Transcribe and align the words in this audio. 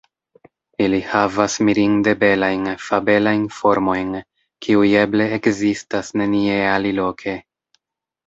Ili 0.83 0.99
havas 1.09 1.57
mirinde 1.65 2.13
belajn, 2.23 2.63
fabelajn 2.85 3.43
formojn, 3.57 4.09
kiuj 4.67 4.89
eble 5.03 5.27
ekzistas 5.37 6.09
nenie 6.23 6.57
aliloke. 6.73 7.37